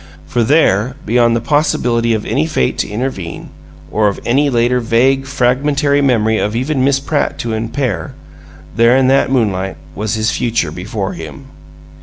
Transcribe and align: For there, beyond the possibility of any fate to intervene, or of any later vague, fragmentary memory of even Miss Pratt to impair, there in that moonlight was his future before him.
For 0.25 0.43
there, 0.43 0.95
beyond 1.05 1.35
the 1.35 1.41
possibility 1.41 2.15
of 2.15 2.25
any 2.25 2.47
fate 2.47 2.79
to 2.79 2.89
intervene, 2.89 3.49
or 3.91 4.07
of 4.07 4.19
any 4.25 4.49
later 4.49 4.79
vague, 4.79 5.27
fragmentary 5.27 6.01
memory 6.01 6.39
of 6.39 6.55
even 6.55 6.83
Miss 6.83 6.99
Pratt 6.99 7.37
to 7.37 7.53
impair, 7.53 8.15
there 8.75 8.97
in 8.97 9.09
that 9.09 9.29
moonlight 9.31 9.77
was 9.93 10.15
his 10.15 10.31
future 10.31 10.71
before 10.71 11.13
him. 11.13 11.45